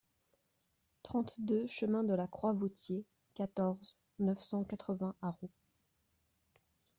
trente-deux 1.03 1.67
chemin 1.67 2.03
de 2.03 2.15
la 2.15 2.25
Croix 2.25 2.53
Vautier, 2.53 3.05
quatorze, 3.35 3.95
neuf 4.17 4.39
cent 4.39 4.63
quatre-vingts 4.63 5.13
à 5.21 5.29
Rots 5.29 5.51